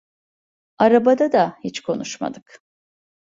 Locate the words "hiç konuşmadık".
1.63-2.63